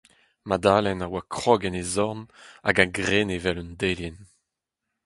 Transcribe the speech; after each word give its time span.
Madalen 0.49 1.03
a 1.05 1.07
oa 1.09 1.21
krog 1.35 1.61
en 1.67 1.79
e 1.81 1.85
zorn 1.93 2.21
hag 2.65 2.77
a 2.83 2.85
grene 2.97 3.35
evel 3.37 3.59
un 3.63 3.71
delienn. 3.79 4.19